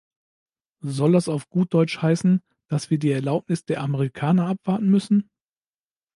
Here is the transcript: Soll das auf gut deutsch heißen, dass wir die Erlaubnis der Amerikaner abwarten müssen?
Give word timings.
Soll 0.83 1.11
das 1.11 1.27
auf 1.29 1.47
gut 1.47 1.75
deutsch 1.75 2.01
heißen, 2.01 2.41
dass 2.69 2.89
wir 2.89 2.97
die 2.97 3.11
Erlaubnis 3.11 3.65
der 3.65 3.81
Amerikaner 3.81 4.47
abwarten 4.47 4.89
müssen? 4.89 5.29